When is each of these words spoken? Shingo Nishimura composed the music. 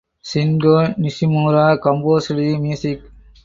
Shingo 0.23 0.77
Nishimura 0.99 1.79
composed 1.79 2.29
the 2.29 2.57
music. 2.57 3.01